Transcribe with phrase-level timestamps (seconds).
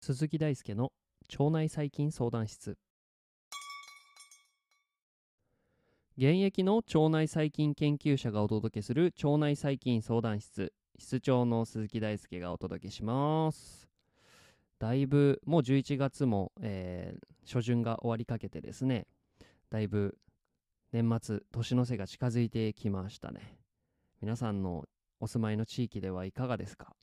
[0.00, 0.92] 鈴木大輔の
[1.36, 2.78] 腸内細菌相談室。
[6.16, 10.72] 現役の腸内細菌研究者がお届けする腸内細菌相談室。
[10.98, 13.95] 室長の鈴木大輔がお届けします。
[14.78, 19.06] だいぶもう11月も、えー、初旬が終わりかけてですね
[19.70, 20.18] だいぶ
[20.92, 23.58] 年末年の瀬が近づいてきましたね。
[24.20, 24.84] 皆さんの
[25.20, 26.94] お住まいの地域ではいかがですか？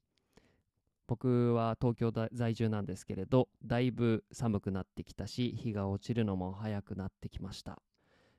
[1.06, 7.82] 僕は東京在住なんですけれどだいぶ寒くなってきたし日が落ちるのも早くなってきました、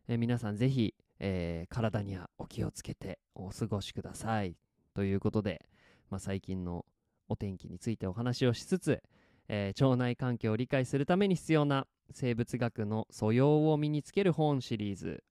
[0.09, 4.57] え皆さんぜひ、えー、体にはお気をつけてお過ごしください。
[4.95, 5.67] ということで、
[6.11, 6.87] まあ、最近の
[7.29, 9.03] お天気についてお話をしつつ、
[9.49, 15.25] えー、腸内環境を理解するために必要な生物学の素養を身につける本シリーズ。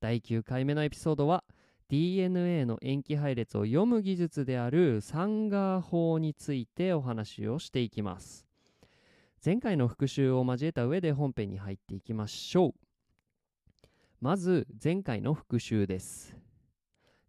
[0.00, 1.44] 第9回目のエピソードは
[1.88, 8.46] 「DNA の塩基配列を読む技術であるサンガー法についてお話をしていきます。
[9.42, 12.74] 前回の復習を交えた上で本編に入っていきましょう。
[14.20, 16.36] まず前回の復習です。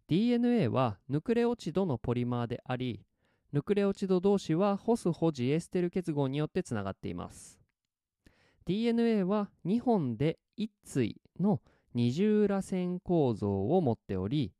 [0.08, 3.00] DNA はヌクレオチドのポリマーであり
[3.52, 7.58] ヌクレオチド同士はホスホジエステル結合によってつながっています。
[8.64, 11.60] DNA は2本で1対の
[11.92, 14.52] 二重らせん構造を持っており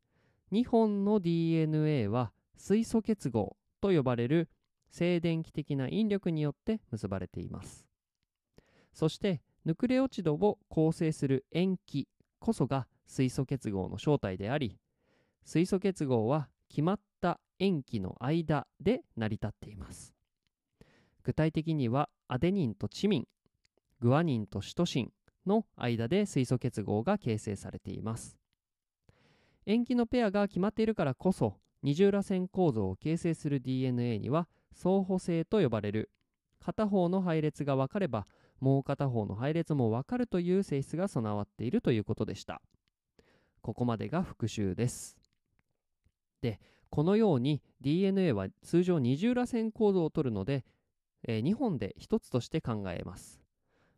[0.51, 4.49] 2本の DNA は水素結合と呼ばれる
[4.89, 7.85] 静電気的な引力によって結ばれています。
[8.93, 14.77] そしてヌクレオチドを構成する塩基こそが水素結合の正体であり
[15.45, 20.15] 水素結合は決まった塩基の間で成り立っています。
[21.23, 23.27] 具体的にはアデニンとチミン
[23.99, 25.13] グアニンとシトシン
[25.45, 28.39] の間で水素結合が形成されています。
[29.67, 36.09] 塩基のペアが決まっているからこそ二重らせん構造を形成する DNA には相補性と呼ばれる
[36.59, 38.25] 片方の配列が分かれば
[38.59, 42.59] もう片方の配列も分かるという性質が備わっているということでした。
[43.61, 45.15] ここまでが復習です。
[46.41, 46.59] で
[46.91, 50.65] このように DNA は通常二重らせん構造をとるので、
[51.27, 53.41] えー、2本で1つとして考えます。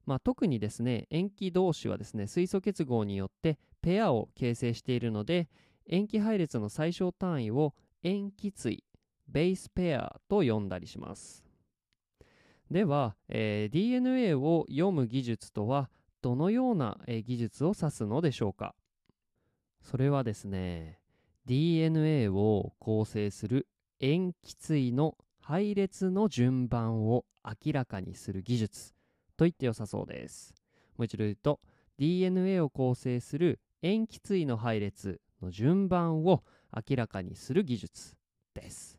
[0.06, 5.50] まあ、特にですね塩基同士はですね水素結合によってペアを形成しているので
[5.90, 7.74] 塩基配列の最小単位を
[8.04, 8.84] 塩基対
[9.28, 11.44] ベースペアと呼んだりします。
[12.70, 15.90] では、えー、DNA を読む技術とは
[16.22, 18.76] どのような、えー、技術を指すのでしょうか。
[19.82, 21.00] それはですね
[21.46, 23.68] DNA を構成する
[24.00, 28.94] 塩基対の配列の順番を明らかにする技術
[29.36, 30.56] と言って良さそうです。
[30.98, 31.60] もう一度言うと
[31.98, 36.44] DNA を構成する塩基対の配列の順番を
[36.74, 38.16] 明らかにする技術
[38.54, 38.98] です。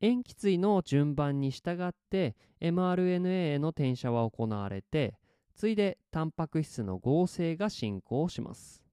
[0.00, 5.14] 塩基対の順番に従って mRNA への転写は行われて
[5.56, 8.87] ついでタンパク質の合成が進行します。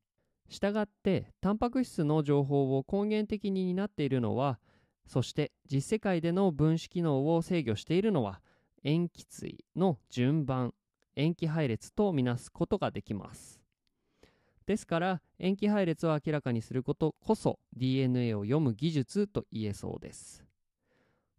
[0.50, 4.59] したがってタンパク質の情報を根源的に担っているのは
[5.06, 8.41] そして実世界での分子機能を制御しているのは
[8.84, 10.73] 塩基対の順番
[11.16, 13.61] 塩基配列とみなすことができます。
[14.66, 20.44] ですから塩基配列を明らかにすることこそ DNA を読む技術と言えそうです。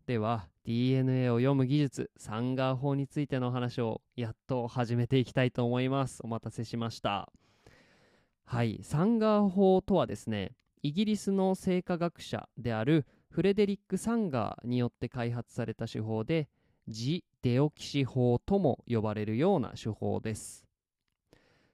[0.07, 6.21] では DNA を読む技術サンガー法についての話をやっと始めていきたいと思います。
[6.23, 7.33] お待たせしました。
[8.49, 10.53] はいサンガー法とはですね
[10.83, 16.49] イギリスの生化学者であるフレデリック・サンガーによって開発された手法で
[16.87, 20.65] ジ・デオキシ法とも呼ばれるような手法です。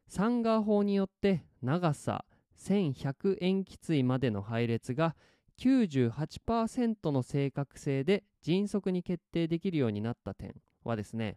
[0.09, 2.25] サンガー法によって長さ
[2.59, 5.15] 1100塩基対までの配列が
[5.59, 10.55] 98%の正確性で迅速に決定できるようになった点
[10.85, 11.37] はですね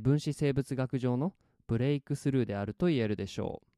[0.00, 1.34] 分子生物学上の
[1.66, 3.69] ブレイクスルーであると言えるでしょう、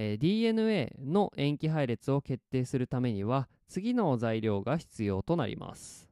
[0.00, 6.08] えー、DNA の塩基配列を決定するためには次の材料が必要となります。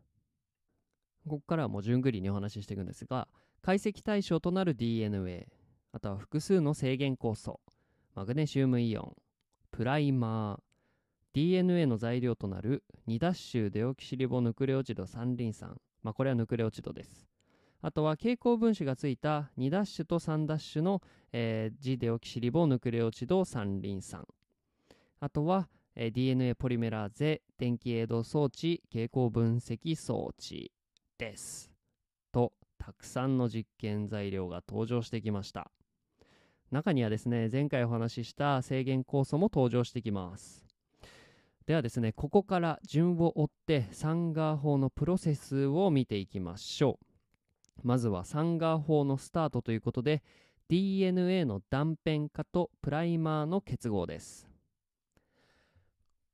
[1.28, 3.28] ここからはもう順繰りにお話ししていくんですが
[3.62, 5.46] 解析対象となる DNA
[5.92, 7.60] あとは複数の制限酵素
[8.16, 9.12] マグネシウムイオン
[9.70, 10.58] プライマー
[11.32, 17.28] DNA の材料となる2ダッシュデオキシリボヌクレオチド三リン酸まあこれはヌクレオチドです。
[17.82, 21.02] あとは蛍光分子がついた2ダッシュと3ダッシュの、
[21.38, 24.26] えー、ジデオキシリボヌクレオチド三リン酸
[25.20, 30.72] あとは、えー、DNA ポリメラーゼ電気エイド装置蛍光分析装置
[31.18, 31.70] です。
[32.32, 35.70] とたくさんの実験材料が登場してきました。
[36.70, 40.64] 中にはですね前回お話しした制限酵素も登場してきます。
[41.66, 47.06] ではですねここから順を追ってサンガー法のプロセスを見ていきましょう。
[47.82, 50.22] まずはサンガー法のスタートということで
[50.68, 54.48] DNA の断片化とプライマーの結合です。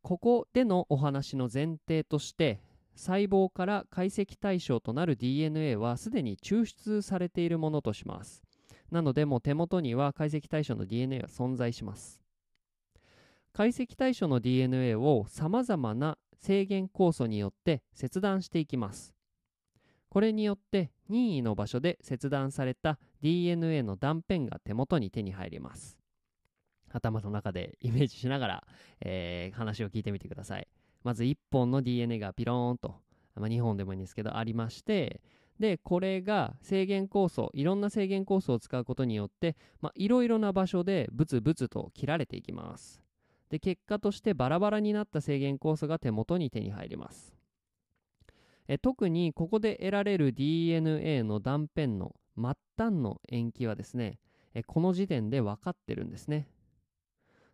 [0.00, 2.60] ここでのお話の前提として
[2.94, 8.42] 細胞から解析対象となる DNA はすでに抽出されているものとします。
[8.90, 12.22] なのでもう手元には解析対象の DNA が存在します。
[13.52, 19.14] 解析対象の DNA をさまざまな制限酵素によって切断していきます。
[20.08, 25.98] これによって任意の場所で切断された DNA の断片が手元に手に入ります。
[26.90, 28.64] 頭の中でイメージしながら、
[29.00, 30.68] えー、話を聞いてみてください。
[31.02, 32.96] まず1本の DNA がピローンと、
[33.34, 35.20] まあ、2本でもいいんですけどありまして
[35.58, 39.56] でこれが制限酵素いろんな制限酵素を使うことによって
[39.94, 43.00] いろいろな場所でブツブツと切られていきます。
[43.48, 47.34] で結果としてバラバラになった制限酵素が手元に手に入ります。
[48.66, 54.18] え特にここで得られる DNA の断片の末端の塩基はですね
[54.66, 56.48] この時点で分かってるんですね。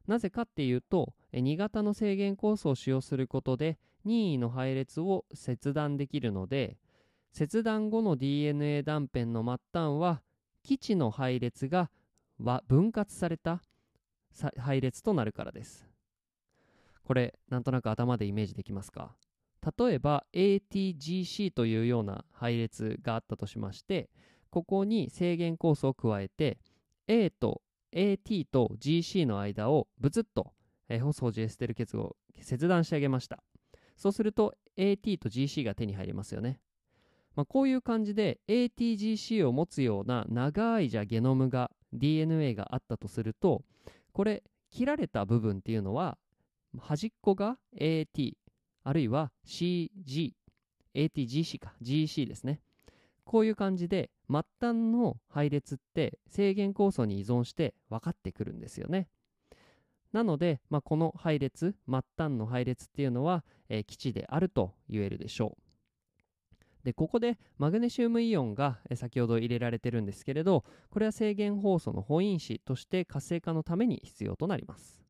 [0.06, 6.78] なぜかっていうと2型の制限酵素を使用することで任意の配列を切断できるので
[7.32, 10.22] 切断後の DNA 断片の末端は
[10.62, 11.90] 基地の配列が
[12.66, 13.60] 分割された
[14.56, 15.86] 配列となるからです。
[17.04, 19.14] これなんとなく頭でイメージできますか？
[19.78, 24.08] 例えば ATGC というような配列があったとしまして
[24.50, 26.58] ここに制限酵素を加えて
[27.06, 27.62] A と
[27.92, 30.52] AT と GC の間をブツッと、
[30.88, 33.42] えホスホジエステル結合切断してあげました。
[33.96, 36.60] そうすると AT と GC が手に入りますよね、
[37.34, 43.64] まあ、こういう感じで ATGC を持つような長いじゃゲノムが DNA があったとすると
[44.12, 46.16] これ切られた部分っていうのは
[46.78, 48.38] 端っこが AT
[48.84, 50.36] あるいは CG
[50.98, 51.74] ATGC か。
[51.82, 52.60] GC ですね。
[53.24, 59.08] こういう感じで末端の配列って制限酵素に依存して分かってくるんですよね。
[60.12, 65.62] なので、まあ、この配列末端の配列っていうのは、えー、基地であると言えるでしょう。
[66.84, 75.02] でここでマグネシウムイオンが先ほど入れられてるんですけれどこれは制限酵素の保因子として活性化のために必要となります。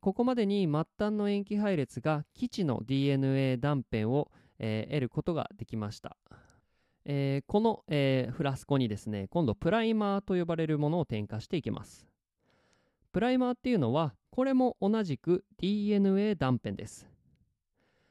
[0.00, 4.30] ここまでに末端の塩基配列が基地の DNA 断片を、
[4.60, 6.16] えー、得ることができました、
[7.10, 12.06] えー、この、えー、フラスコにですね今度プライマーと呼ばれるものを添加していきます。
[13.12, 17.08] プライマーっていうのはこれも同じく DNA 断片です。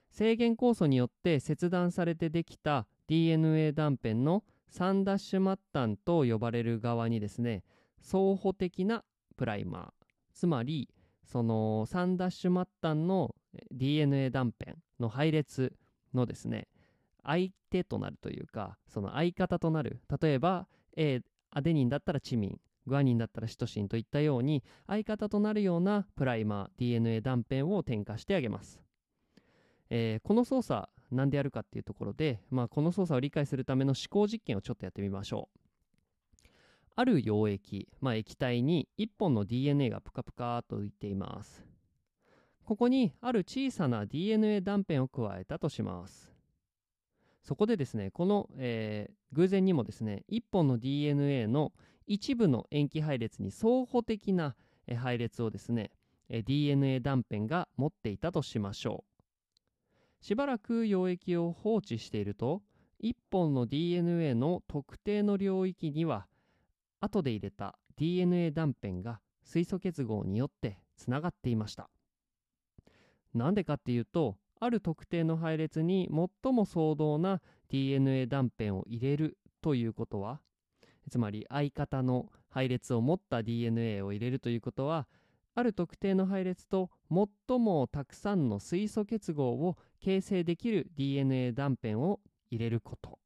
[0.10, 7.64] 制限酵素によって切断されてできた DNA 断片の3ダッシュ末端と呼ばれる側にですね
[8.02, 9.04] 相補的な
[9.38, 10.06] プライマー。
[10.34, 10.90] つまり
[11.24, 13.36] その3ダッシュ末端の
[13.72, 15.74] DNA 断片の配列
[16.16, 16.68] のですね
[17.28, 21.22] 相手となるというかその相方となる例えば、A、
[21.52, 28.80] アデニンだったらチミングアニンだったらシトシンといったように相方となるようなプライマー DNA 断片を添加してあげます、
[29.90, 35.68] えー、この操作何でやるかっていうところで、まあ、この操作を理解するための思考実験をちょっとやってみましょう
[37.00, 41.64] ある溶液、まあ、液体に1本の DNA がプカプカと浮いています。
[42.66, 46.37] ここにある小さな DNA 断片を加えたとします。
[47.47, 51.71] そこでですね、この、えー、偶然にもですね、1本の DNA の
[52.06, 54.54] 一部の塩基配列に相補的な
[54.97, 55.92] 配列をですね、
[56.30, 59.06] DNA 断片が持っていたとしましょ
[60.21, 60.25] う。
[60.25, 62.63] しばらく溶液を放置していると、
[63.01, 66.27] 1本の DNA の特定の領域には
[66.99, 71.89] 後で入れた DNA 断片が水素結合によってつながっていました
[73.33, 76.09] なんでかっていうとある特定の配列に
[76.44, 80.40] 最も相当な DNA 断片を入れるということは
[81.09, 85.07] つまり相方の配列を持った DNA を入れるということは
[85.56, 92.19] ある特定の配列と最もたくさんの水素結合を形成できる DNA 断片を
[92.52, 93.18] 入れること。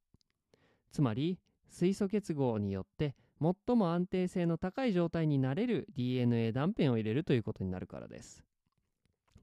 [0.91, 8.45] つまり水素結合によって最も安定性の高い状態になれる DNA 断片を入れるということになるからです。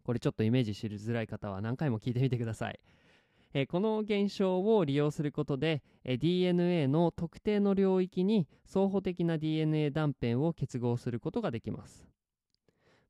[0.04, 2.80] これちょっとイメージしづらい方は何回も聞いてみてください。
[3.54, 12.07] えこの現象を利用することでえ DNA の特定の領域に相補的な DNA 断片を結合することができます、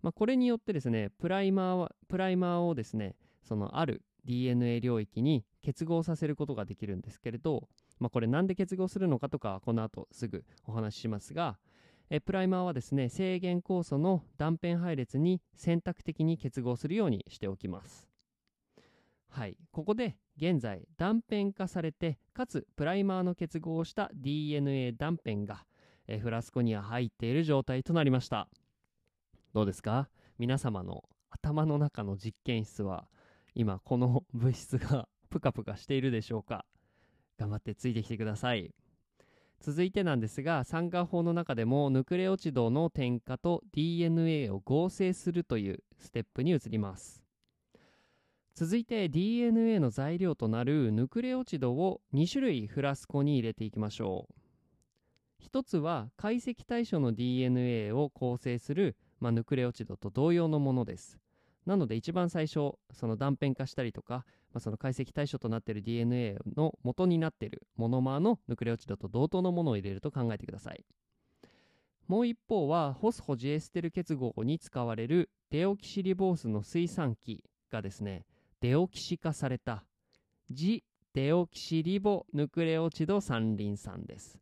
[0.00, 7.66] まあ、これによってですねプライマープライマーをですねそのある DNA 領域に結合させることができるんですけれど
[8.00, 11.58] まあ、これなんで結合するのかとかはこの後すぐお話ししますが、
[12.10, 18.08] えプライマーはですね制限酵素の断片配列に選択的に結合するようにしておきます。
[19.28, 19.56] はい。
[19.72, 25.66] ここで現在断片化されてかつプライマーの結合をした DNA 断片が、
[26.06, 28.48] えフラスコには入っている状態となりました。
[29.52, 30.08] どうですか？
[30.38, 33.06] 皆様の頭の中の実験室は
[33.54, 36.64] 今この物質が プカプカしているでしょうか？
[37.36, 38.72] 頑張ってついてきてください。
[39.60, 47.22] 続いてなんですが酸化法の中でもヌクレオチドの添加と DNA を合成するというステップに移ります。
[48.54, 54.34] 続いて DNA の材料となるヌクレオチドを2種類フラスコに入れていきましょう。
[55.38, 61.18] 一つは解析対象の DNA を構成する、まあ、ヌクレオチドと同様のものです。
[61.68, 70.82] なので一番最初その断片化したりとか、まあ、その解析対象となっている DNA の元になっているモノマーのヌクレオチドと同等のものを入れると考えてください。
[72.06, 78.24] もう一方はホスホジエステル結合に使われるデオキシリボースの水酸基がですね
[78.62, 79.84] デオキシ化された
[80.50, 80.82] ジ
[81.12, 84.38] デオキシリボヌクレオチド三リン酸です。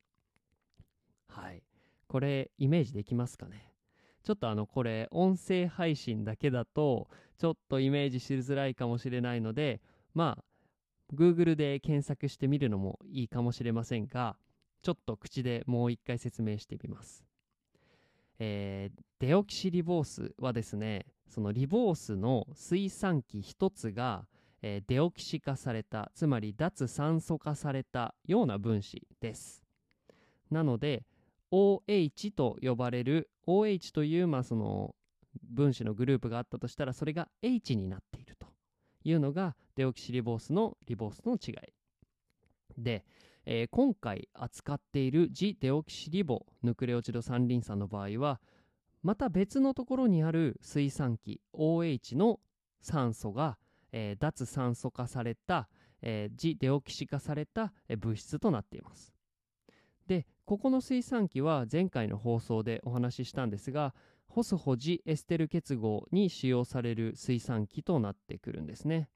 [1.27, 1.65] はい。
[2.07, 3.73] これイメージできますかね？
[4.27, 7.07] ちょっとあのこれ音声配信だけだと
[7.39, 9.81] ちょっとイメージしづらいかもしれないので
[10.15, 10.45] まあ
[11.15, 14.37] Google で検索してみるのもいいかもしれませんが
[14.83, 17.25] ちょっと口でもう一回説明してみます、
[18.41, 24.27] えー、デオキシリボースはですねそのリボースの水酸基1つが、
[24.61, 29.63] えー、デオキシ化されたつまり脱酸素化されたような分子です。
[30.51, 31.05] なので
[31.53, 34.95] OH と呼ばれる OH という、まあ、その
[35.43, 38.47] 分子のグループがあったとしたらそれが H になっていると
[39.05, 41.73] いうのがデオキシリボースのリボースの違い。
[42.79, 43.05] で、
[43.45, 48.41] えー、今回扱っているジデオキシリボヌクレオチド三リン酸の場合は
[49.03, 52.41] また別のところにある水酸基 OH の
[52.81, 53.57] 酸素が、
[53.93, 55.69] えー、脱酸素化された、
[56.03, 59.13] えー、ジデオキシ化された、物質となっています。
[60.07, 63.97] でここの水酸基は前回の放送でお話ししたんですが
[64.29, 69.09] ホスホジエステル結合に使用される水酸基となってくるんですね。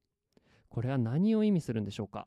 [0.68, 2.26] これは何を意味するんでしょうか？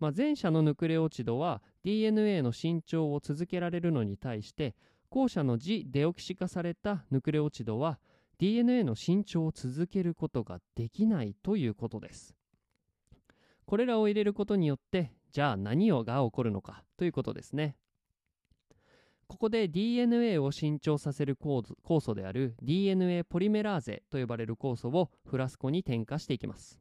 [0.00, 4.74] まあ、前者のヌクレオチドは DNA の伸長を続けられるのに対して
[5.10, 7.98] 後者のジデオキシ化されたヌクレオチドは
[8.38, 12.34] DNA の伸長を続けることができないということです。
[13.66, 16.82] これらを入れることによってじゃあ何をが起こるのか？
[16.96, 17.76] ということですね。
[19.26, 26.80] ここで DNA を伸長させる酵素である DNA ポリメラーゼと呼ばれる酵素をフラスコに添加していきます。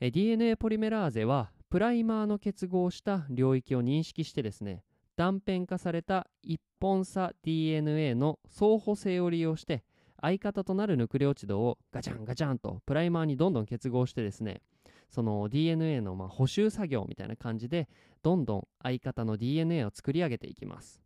[0.00, 4.82] DNA ポリメラーゼはプライマーの結合した領域を認識してですね
[5.16, 9.84] 断片化された一本差 DNA の相補性を利用して
[10.22, 14.62] 相方となるヌクレオチドをガチャンガチャンとプライマーにどんどん結合してですね
[15.08, 17.88] その DNA のま補修作業みたいな感じで
[18.22, 21.00] どんどん相方の DNA を作り上げていきます。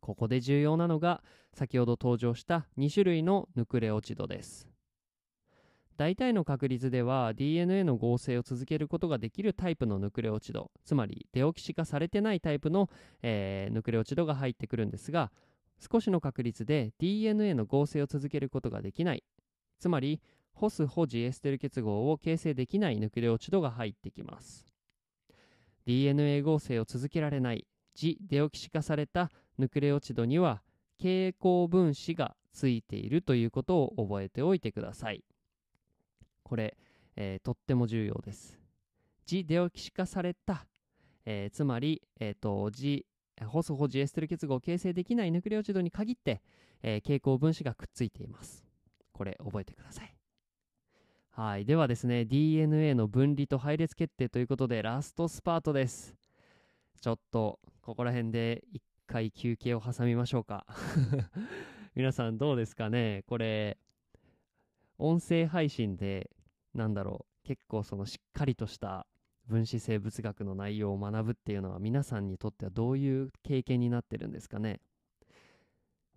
[0.00, 4.68] ここで重要なのが先ほど登場した2種類のヌクレオチドです。
[5.98, 12.88] 大体の確率では DNA の合成を続けることができるタイプのヌクレオチドつまりデオキシ化されてないタイプの、
[13.20, 15.32] えー、ヌクレオチドが入ってくるんですが
[15.80, 19.24] 少しの確率で DNA の合成を続けることができない。
[19.78, 20.20] つまり
[20.58, 24.66] ホスホジエステル結合を形成できないヌクレオチドが入ってきます。
[25.86, 30.62] DNA 合成を続けられないジデオキシ化されたヌクレオチドには
[30.98, 35.22] 蛍光分子がついているということを覚えておいてください。
[36.42, 36.76] これ、
[37.14, 38.58] えー、とっても重要です。
[39.26, 40.66] ジデオキシ化された、
[41.24, 43.06] えー、つまり、えーと、ジ
[43.46, 46.42] ホスホジエステル結合を形成できないヌクレオチドに限って、
[46.82, 48.66] えー、蛍光分子がくっついています。
[49.12, 50.17] これ覚えてください。
[51.38, 51.64] はい。
[51.64, 56.16] ではですね、DNA の分離と配列決定ということで、ラストスパートです。
[57.00, 60.66] ちょっと、ここら辺で一回休憩を挟みましょうか。
[61.94, 63.22] 皆さんどうですかね？
[63.28, 63.78] これ、
[64.98, 66.28] 音声配信で、
[66.74, 69.06] なんだろう、結構そのしっかりとした
[69.46, 74.80] 分子生物学の内容を学ぶっていうのは皆さんにとってはどういう経験になってるんですかね？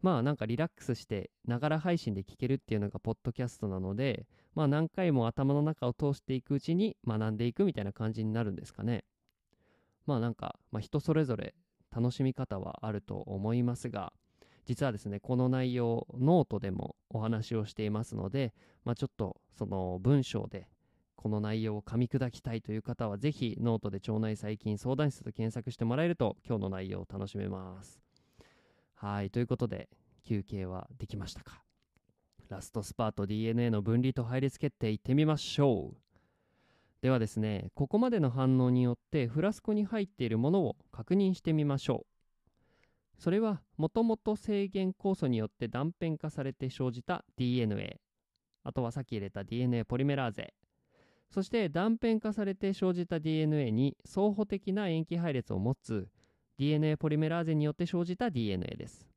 [0.01, 9.03] まあなんかリラックスしてながら配信で聞けるっていうのがポッドキャストなのでまあ何回も頭の中を通していくうちに学んでいくみたいな感じになるんですかね。
[10.05, 11.53] まあなんか、まあ、人それぞれ
[11.95, 14.11] 楽しみ方はあると思いますが
[14.65, 18.53] 実はですねこの内容ノートでもお話をしていますので、
[18.83, 20.67] まあ、ちょっとその文章で
[21.15, 28.10] この内容を噛み砕きたいという方はぜひノートで腸内細菌相談室と検索してもらえると今日の内容を楽しめます。
[29.03, 29.89] はいということで
[30.23, 31.63] 休憩はできましたか？
[32.49, 35.97] ラストスパート DNA の分離と配列決定いってみましょう。
[37.01, 42.05] ではですねここまでの反応によってフラスコに入っているものを確認してみましょ
[43.17, 43.19] う。
[43.19, 47.99] それはもともと制限酵素によって断片化されて生じた DNA
[48.63, 50.53] あとはさっき入れた DNA ポリメラーゼ。
[51.31, 56.07] そして断片化されて生じた DNA に相補的な塩基配列を持つ
[56.57, 59.07] DNA ポリメラーゼによって生じた DNA です。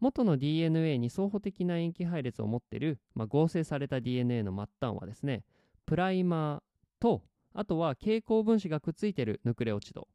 [0.00, 5.42] 元の DNA に相補的な塩基配列を持っている、まあ、合成された DNA の末端はですね
[5.86, 6.60] プライマー
[7.00, 7.22] と
[7.54, 10.08] あとは蛍光分子がくっついてるヌクレオチド。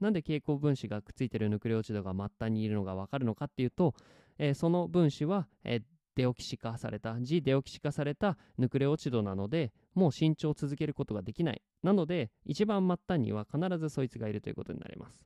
[0.00, 3.94] なんで蛍光分子がくっついてるヌクレオチドが末端にいるのが分かるのかっていうと、
[4.38, 5.82] えー、その分子は、えー、
[6.14, 11.62] デオキシ化された、ジデオキシ化されたヌクレオチドなので、もう伸長を続けることができない。
[11.82, 15.24] なので、一番末端には必ずそいつがいるということになります。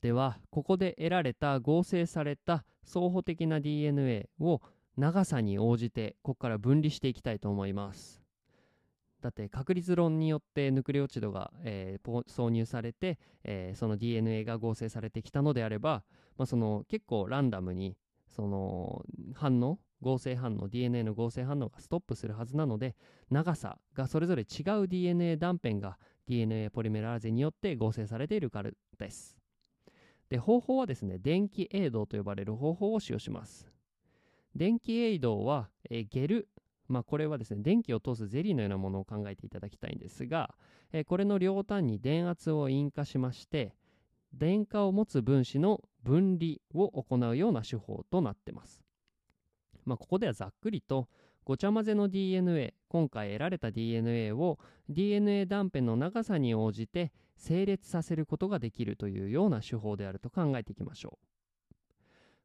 [0.00, 4.60] では、ここで得られた合成された相補的な DNA を
[4.96, 8.26] 長さに応じて、ここから分離していきたいと思います。
[9.22, 16.04] だって確率論によってヌクレオチドが、えー、挿入されて、えー、その DNA が合成されてきたのであれば、
[16.38, 17.96] まあ、その結構ランダムに
[18.28, 19.04] その
[19.34, 22.94] 反応合成反応 DNA の合成反応がストップするはずなので
[23.30, 29.36] 長さがそれぞれ違う DNA 断片が DNA ポリメラーゼによって合成されているからです
[30.28, 33.70] で方法はですね電気エイドと呼ばれる方法を使用します
[34.54, 36.48] 電気エイドは、えゲル
[36.88, 40.54] まあ、これはですね電気を通すゼリーのようなものを考えていただきたいんですが、
[40.92, 43.74] えこれの両端に電圧を引火しまして
[44.32, 48.85] 電荷を持つ分子の分離を行うような手法となってます。
[49.86, 51.08] まあ、ここではざっくりと
[51.44, 61.18] ごちゃ混ぜの DNA 今回得られた DNA を DNA 断片の長さに応じて整列させることができるというような手法であると考えていきましょ
[61.72, 61.74] う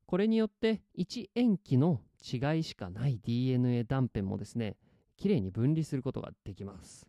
[0.06, 4.78] これによって1塩基の違いしかない DNA 断片もですね
[5.18, 7.08] きれいに分離することができます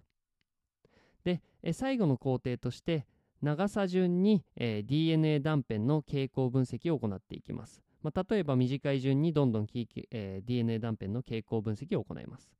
[1.24, 1.42] で
[1.72, 3.06] 最後の工程として
[3.42, 7.82] 長さ順に、え、DNA 断片の傾向分析を行っていきます。
[8.02, 9.66] まあ、例えば短い順にどんどん、
[10.10, 12.50] えー、DNA 断片の傾向分析を行います。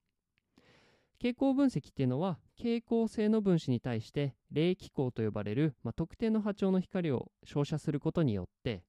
[1.20, 8.82] 傾向分析っていうのは傾向性の分子に対して冷気光と呼ばれる、まあ、特定の波長の光を照射することによって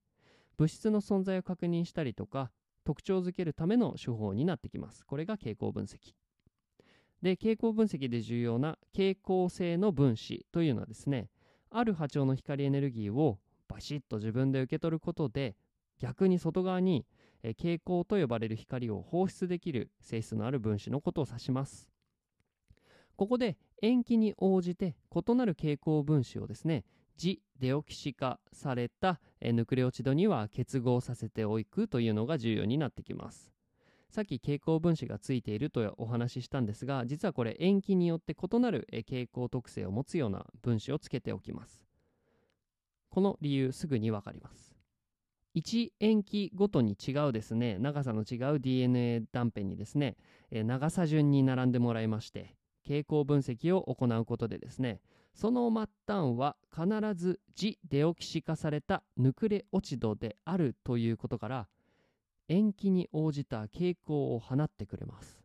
[0.56, 2.50] 物質の存在を確認したりとか
[2.84, 5.04] 特徴づけるための手法になってきます。
[5.04, 6.14] これが傾向分析。
[7.22, 11.30] で、傾向分析で重要な傾向性の分子というのはですね、
[11.70, 15.56] ある波長の光エネルギーをバシッと自分で受け取ることで
[15.98, 17.06] 逆に外側に
[17.42, 21.90] 蛍光と呼ばれる光を放出できる性質のある分子のことを指します。
[23.16, 26.84] ここで塩基に応じて異なる蛍光分子をですね
[27.16, 33.52] ジデオキシ化されたヌクレオチドには結合させておくというのが重要になってきます。
[34.10, 41.84] さっき蛍光分子がついているとお話ししたんですが実はこれ塩基によって異なる蛍光特性を持つような分子をつけておきます。
[43.10, 44.73] この理由すぐにわかります。
[45.54, 50.16] 1塩基ごとに違うですね長さの違う DNA 断片にですね
[50.50, 55.00] 長さ順に並んでもらいまして蛍光分析を行うことでですね
[55.34, 61.68] その末端は必ずジデオキシ化されたヌクレオチドであるということから
[62.48, 65.40] 延期に応じた傾向を放ってくれます。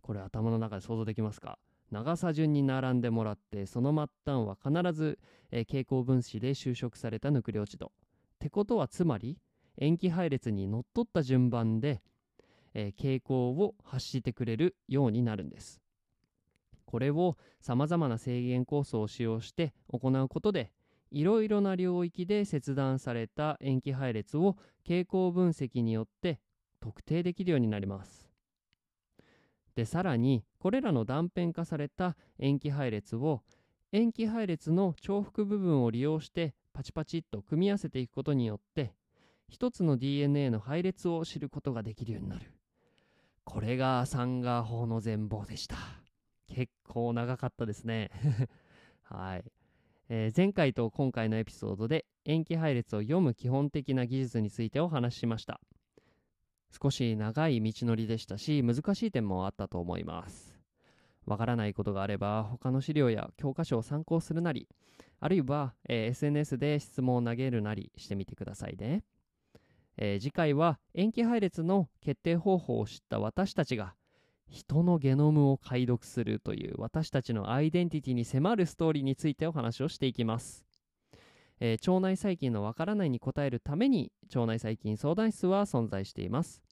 [0.00, 1.58] これ頭の中で想像できますか？
[1.90, 5.18] 長さ順に並んでもらってその末端は必ず、
[5.50, 7.92] えー、蛍光分子で収縮されたヌクレオチド
[8.46, 9.38] てことはつまり
[9.76, 12.00] 塩基配列にのっとった順番で、
[12.74, 15.80] えー、傾向を発してくれるようになるんです
[16.84, 20.70] これをさまざまな制限酵素を使用して行うことで
[21.10, 24.56] いろいろな領域で切断された塩基配列を
[24.86, 26.38] 傾向分析によって
[26.80, 28.28] 特定できるようになります。
[29.74, 33.42] でさらにこれらの断片化された塩基配列を
[33.92, 38.92] 塩基配列の重複部分を利用してパチパチっと組み合わせていくことによって
[39.48, 42.52] 一つの DNA の配列を知ることができるようになる。
[43.44, 45.76] これがサンガー法の全貌でした。
[46.48, 48.10] 結構長かったですね。
[49.04, 49.44] はい。
[50.10, 55.60] えー、前回と今回のエピソードで塩基配列を読む基本的な技術についてお話ししました
[56.70, 60.55] 少し長い道のりでしたし難しい点もあったと思います
[61.26, 64.68] わからないことがあれば他の資料や教科書を参考するなり
[65.20, 69.02] あるいは、えー、SNS で質問を投げるなりしてみてくださいね、
[69.96, 73.94] えー、次回は塩基配列の決定方法を知った私たちが
[74.48, 80.64] 人のゲノムを解読するという私たちのアイデンティティに迫るストーリーについてお話をしていきます、
[81.58, 86.62] えー腸内細菌のわからないに答えるために腸内細菌相談室は存在しています。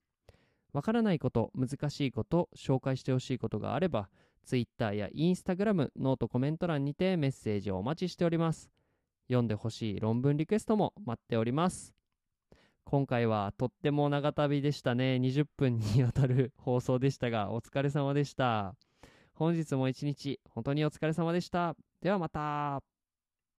[0.75, 4.11] わからないこと難しいこと紹介してほしいことがあれば
[4.45, 8.71] Twitter や Instagram ノートコメント欄にてメッセージをお待ちしております。
[9.29, 11.95] 読んでほしい論文リクエストも待っております。
[12.85, 15.19] 今回はとっても長旅でしたね。
[15.21, 18.75] 20分にわたる放送でしたがお疲れ様でした。
[19.33, 21.75] 本日も一日本当にお疲れ様でした。
[22.01, 22.94] ではまた。